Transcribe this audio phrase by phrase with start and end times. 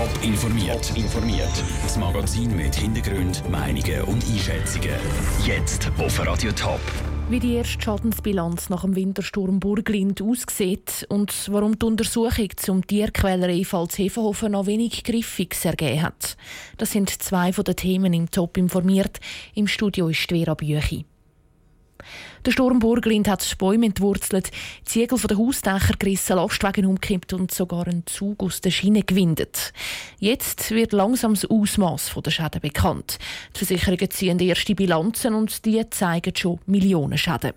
[0.00, 0.96] Top informiert.
[0.96, 1.62] informiert.
[1.82, 4.94] Das Magazin mit Hintergrund, Meinungen und Einschätzungen.
[5.44, 6.80] Jetzt auf Radio Top.
[7.28, 13.62] Wie die erste Schadensbilanz nach dem Wintersturm Burglind aussieht und warum die Untersuchung zum Tierquälerei
[13.62, 16.38] Pfalzhefenhofen noch wenig Griffiges ergeben hat.
[16.78, 19.20] Das sind zwei von den Themen im Top informiert.
[19.54, 21.04] Im Studio ist Vera Büchi.
[22.44, 24.50] Der Sturm Burglind hat Bäume entwurzelt,
[24.84, 29.72] Ziegel von den Hausdächern gerissen, Lastwagen umgekippt und sogar einen Zug aus der Schiene gewindet.
[30.18, 33.18] Jetzt wird langsam das Ausmaß der Schäden bekannt.
[33.54, 37.52] Die Versicherungen ziehen erste Bilanzen und die zeigen schon Millionen Schäden.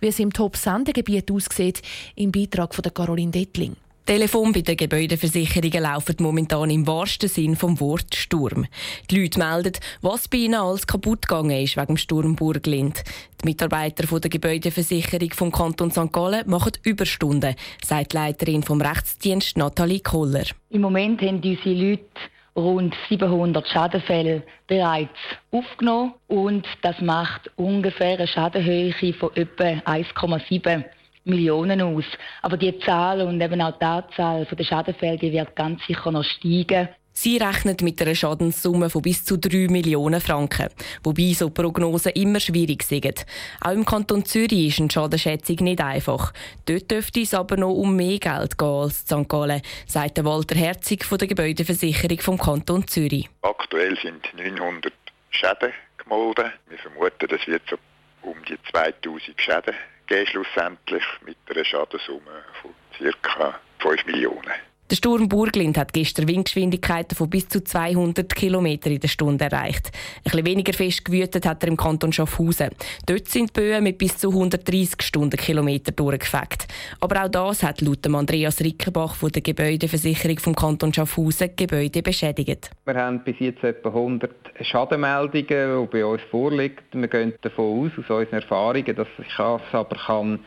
[0.00, 1.82] Wie es im Top-Sendegebiet aussieht,
[2.16, 3.76] im Beitrag von Caroline Dettling.
[4.04, 8.66] Telefon bei den Gebäudeversicherungen laufen momentan im wahrsten Sinn vom Wort Sturm.
[9.08, 13.04] Die Leute melden, was bei ihnen alles kaputt gegangen ist wegen dem Sturm Burglind.
[13.40, 16.12] Die Mitarbeiter der Gebäudeversicherung vom Kanton St.
[16.12, 20.46] Gallen machen Überstunden, sagt die Leiterin vom Rechtsdienst Nathalie Koller.
[20.70, 22.02] Im Moment haben unsere Leute
[22.56, 25.10] rund 700 Schadenfälle bereits
[25.52, 30.84] aufgenommen und das macht ungefähr eine Schadenhöhe von etwa 1,7
[31.24, 32.04] Millionen aus.
[32.42, 36.24] Aber die Zahl und eben auch die Anzahl der Schadenfälle die wird ganz sicher noch
[36.24, 36.88] steigen.
[37.14, 40.68] Sie rechnet mit einer Schadenssumme von bis zu 3 Millionen Franken,
[41.04, 43.26] wobei so Prognosen immer schwierig sind.
[43.60, 46.32] Auch im Kanton Zürich ist eine Schadenschätzung nicht einfach.
[46.64, 49.28] Dort dürfte es aber noch um mehr Geld gehen als St.
[49.28, 53.28] Gallen, sagt Walter Herzig von der Gebäudeversicherung vom Kanton Zürich.
[53.42, 54.92] Aktuell sind 900
[55.30, 56.52] Schäden gemeldet.
[56.70, 57.76] Wir vermuten, das wird so
[58.22, 59.74] um die 2000 Schäden
[60.06, 62.74] geben, schlussendlich mit einer Schadenssumme von
[63.22, 63.60] ca.
[63.80, 64.71] 5 Millionen.
[64.92, 69.90] Der Sturm Burglind hat gestern Windgeschwindigkeiten von bis zu 200 km in der Stunde erreicht.
[70.18, 72.68] Ein bisschen weniger fest gewütet hat er im Kanton Schaffhausen.
[73.06, 76.68] Dort sind Böen mit bis zu 130 Stundenkilometer durchgefegt.
[77.00, 82.70] Aber auch das hat laut Andreas Rickenbach von der Gebäudeversicherung vom Kanton Schaffhausen Gebäude beschädigt.
[82.84, 86.76] Wir haben bis jetzt etwa 100 Schadenmeldungen, die bei uns vorliegen.
[86.92, 90.40] Wir gehen davon aus, aus unseren Erfahrungen, dass sich das aber kann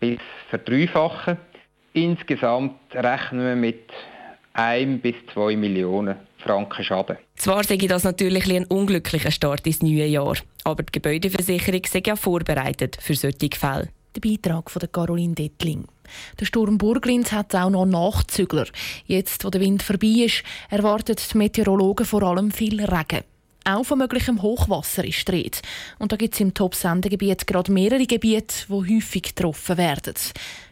[0.00, 0.18] bis
[0.50, 1.53] verdreifachen kann.
[1.94, 3.88] Insgesamt rechnen wir mit
[4.52, 7.18] 1 bis 2 Millionen Franken Schaden.
[7.36, 12.16] Zwar sei das natürlich ein unglücklicher Start ins neue Jahr, aber die Gebäudeversicherung sei ja
[12.16, 13.90] vorbereitet für solche Fälle.
[14.16, 15.84] Der Beitrag von Caroline Dettling.
[16.40, 18.66] Der Sturm Burglind hat auch noch Nachzügler.
[19.06, 23.22] Jetzt, wo der Wind vorbei ist, erwartet die Meteorologen vor allem viel Regen.
[23.66, 25.50] Auch von möglichem Hochwasser ist die
[25.98, 30.14] Und da gibt es im Top-Sendegebiet gerade mehrere Gebiete, die häufig getroffen werden.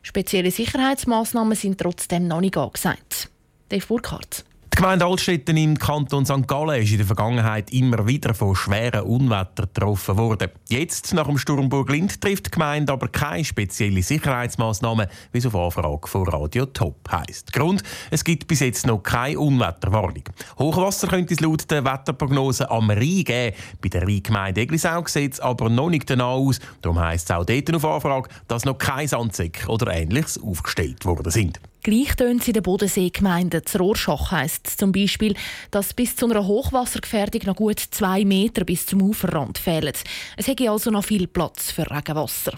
[0.03, 3.30] Spezielle Sicherheitsmaßnahmen sind trotzdem noch nicht angesagt.
[3.70, 4.44] Dave Burkhardt.
[4.72, 6.49] Die Gemeinde Altstetten im Kanton St.
[6.49, 10.50] Gallen ist in der Vergangenheit immer wieder von schweren Unwettern getroffen worden.
[10.66, 15.55] Jetzt, nach dem Sturm Burglind, trifft die Gemeinde aber keine spezielle Sicherheitsmaßnahmen, wie es auf
[15.55, 17.53] Anfrage von Radio Top heisst.
[17.53, 20.25] Grund, es gibt bis jetzt noch keine Unwetterwarnung.
[20.59, 23.54] Hochwasser könnte es laut der Wetterprognose am Rhein geben.
[23.83, 26.60] Bei der Rheingemeinde Eglisau sieht es aber noch nicht danach aus.
[26.81, 31.31] Darum heisst es auch dort auf Anfrage, dass noch kein Sandsäcke oder Ähnliches aufgestellt worden
[31.31, 31.60] sind.
[31.84, 33.62] Gleich tönt in der Bodenseegemeinde.
[33.62, 35.34] Zu Rorschach heisst zum Beispiel,
[35.72, 39.92] dass bis zu einer Hochwassergefährdung noch gut zwei Meter bis zum Uferrand fehlen.
[40.37, 42.53] Es hätte also noch viel Platz für Regenwasser.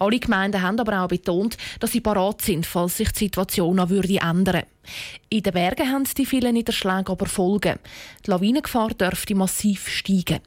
[0.00, 3.90] Alle Gemeinden haben aber auch betont, dass sie parat sind, falls sich die Situation noch
[3.90, 4.64] würde ändern
[5.28, 7.78] In den Bergen haben die vielen Niederschläge aber Folgen.
[8.26, 10.40] Die Lawinengefahr dürfte massiv steigen.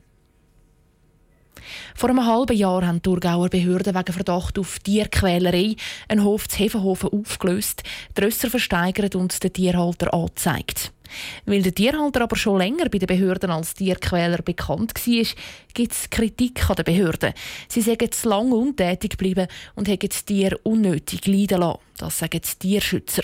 [1.96, 5.76] Vor einem halben Jahr haben die Thurgauer Behörden wegen Verdacht auf Tierquälerei
[6.08, 7.84] einen Hof zu Hefenhofen aufgelöst,
[8.18, 10.92] die Rösser versteigert und den Tierhalter angezeigt.
[11.46, 15.26] Weil der Tierhalter aber schon länger bei den Behörden als Tierquäler bekannt war,
[15.74, 17.34] gibt es Kritik an den Behörden.
[17.70, 21.80] Sie sagen zu lange untätig geblieben und haben das Tier unnötig leiden lassen.
[21.98, 23.24] Das sagen die Tierschützer.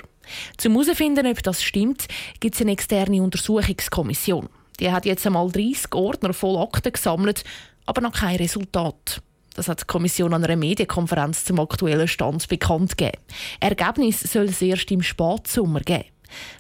[0.58, 2.08] Zum herausfinden, ob das stimmt,
[2.40, 4.50] gibt es eine externe Untersuchungskommission.
[4.80, 7.44] Die hat jetzt einmal 30 Ordner voll Akten gesammelt
[7.85, 9.21] aber noch kein Resultat.
[9.55, 13.17] Das hat die Kommission an einer Medienkonferenz zum aktuellen Stand bekannt gegeben.
[13.59, 16.05] Ergebnis soll es erst im Spätsommer geben.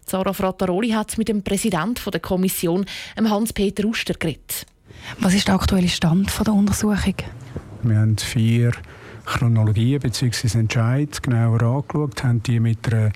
[0.05, 2.85] Sarah Frattaroli hat mit dem Präsidenten der Kommission,
[3.17, 4.67] Hans-Peter Uster, geredet.
[5.19, 7.15] Was ist der aktuelle Stand der Untersuchung?
[7.81, 8.71] Wir haben vier
[9.25, 10.59] Chronologien bzw.
[10.59, 13.11] Entscheid genauer angeschaut, haben die mit einer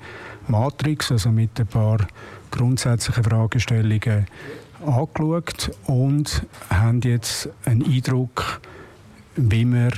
[0.48, 1.98] Matrix, also mit ein paar
[2.50, 4.26] grundsätzlichen Fragestellungen
[4.84, 8.60] angeschaut und haben jetzt einen Eindruck,
[9.36, 9.90] wie wir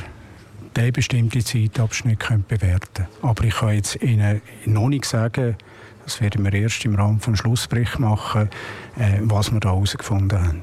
[0.76, 2.18] diesen bestimmten Zeitabschnitt
[2.48, 3.08] bewerten können.
[3.22, 5.56] Aber ich kann jetzt Ihnen noch nicht sagen,
[6.04, 8.48] das werden wir erst im Rahmen des Schlussberichts machen,
[8.98, 10.62] äh, was wir da herausgefunden haben.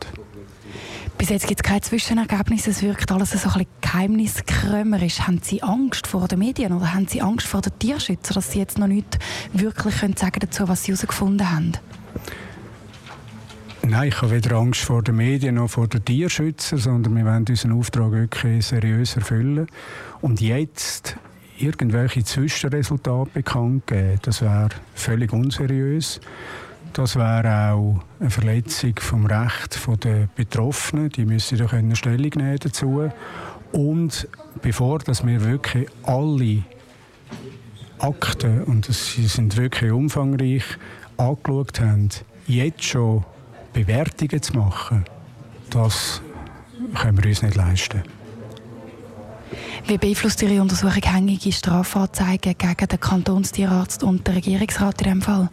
[1.18, 2.70] Bis jetzt gibt es keine Zwischenergebnisse.
[2.70, 5.22] Es wirkt alles so ein bisschen geheimniskrämerisch.
[5.22, 8.60] Haben Sie Angst vor den Medien oder haben Sie Angst vor den Tierschützern, dass Sie
[8.60, 9.18] jetzt noch nicht
[9.52, 11.72] wirklich sagen dazu, was Sie herausgefunden haben?
[13.90, 17.46] Nein, ich habe weder Angst vor den Medien noch vor den Tierschützern, sondern wir wollen
[17.48, 19.68] unseren Auftrag wirklich seriös erfüllen.
[20.20, 21.16] Und jetzt
[21.58, 26.20] irgendwelche Zwischenresultate bekannt geben, das wäre völlig unseriös.
[26.92, 31.08] Das wäre auch eine Verletzung vom Recht der Betroffenen.
[31.10, 33.10] Die müssen da Stellung nehmen dazu.
[33.72, 34.28] Und
[34.62, 36.64] bevor dass wir wirklich alle
[38.00, 40.66] Akten, und sie sind wirklich umfangreich,
[41.16, 42.10] angeschaut haben,
[42.48, 43.24] jetzt schon
[43.86, 45.06] Bewertungen zu machen,
[45.70, 46.22] das
[46.96, 48.02] können wir uns nicht leisten.
[49.86, 55.50] Wie beeinflusst Ihre Untersuchung hängige Strafanzeigen gegen den Kantonstierarzt und den Regierungsrat in diesem Fall?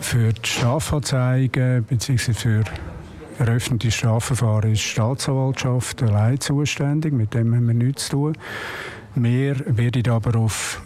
[0.00, 2.32] Für die Strafanzeigen bzw.
[2.34, 2.64] für
[3.38, 7.12] eröffnete Strafverfahren ist die Staatsanwaltschaft allein zuständig.
[7.12, 8.38] Mit dem haben wir nichts zu tun.
[9.14, 10.82] Wir werden aber auf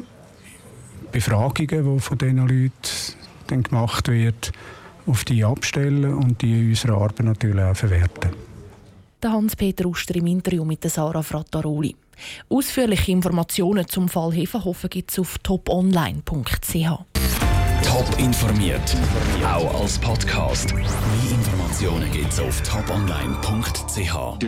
[1.12, 4.52] Befragungen, die von diesen Leuten gemacht werden,
[5.10, 8.30] auf die abstellen und die in unserer Arbeit natürlich auch verwerten.
[9.22, 11.94] Der Hans-Peter Uster im Interview mit Sarah Frattaroli.
[12.48, 16.74] Ausführliche Informationen zum Fall Hefenhofen gibt es auf toponline.ch.
[17.82, 18.96] Top informiert,
[19.44, 20.74] auch als Podcast.
[20.74, 20.84] Mehr
[21.30, 24.38] Informationen gibt es auf toponline.ch.